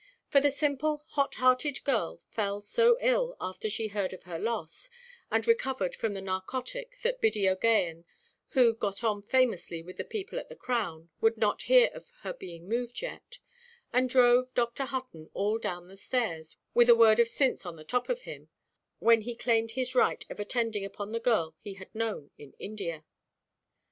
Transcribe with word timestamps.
For 0.29 0.41
the 0.41 0.49
simple, 0.49 1.03
hot–hearted 1.09 1.83
girl 1.83 2.21
fell 2.31 2.59
so 2.61 2.97
ill 3.01 3.37
after 3.39 3.69
she 3.69 3.89
heard 3.89 4.13
of 4.13 4.23
her 4.23 4.39
loss, 4.39 4.89
and 5.29 5.45
recovered 5.45 5.95
from 5.95 6.15
the 6.15 6.23
narcotic, 6.23 6.97
that 7.03 7.21
Biddy 7.21 7.43
OʼGaghan, 7.43 8.05
who 8.53 8.73
got 8.73 9.03
on 9.03 9.21
famously 9.21 9.83
with 9.83 9.97
the 9.97 10.03
people 10.03 10.39
at 10.39 10.49
the 10.49 10.55
Crown, 10.55 11.11
would 11.21 11.37
not 11.37 11.61
hear 11.69 11.91
of 11.93 12.09
her 12.21 12.33
being 12.33 12.67
moved 12.67 12.99
yet, 13.03 13.37
and 13.93 14.09
drove 14.09 14.55
Dr. 14.55 14.85
Hutton 14.85 15.29
all 15.35 15.59
down 15.59 15.87
the 15.87 15.97
stairs, 15.97 16.55
"with 16.73 16.89
a 16.89 16.95
word 16.95 17.19
of 17.19 17.29
sinse 17.29 17.63
on 17.63 17.75
the 17.75 17.83
top 17.83 18.09
of 18.09 18.21
him," 18.21 18.49
when 18.97 19.21
he 19.21 19.35
claimed 19.35 19.73
his 19.73 19.93
right 19.93 20.25
of 20.31 20.39
attending 20.39 20.83
upon 20.83 21.11
the 21.11 21.19
girl 21.19 21.55
he 21.61 21.75
had 21.75 21.93
known 21.93 22.31
in 22.39 22.53
India. 22.57 23.05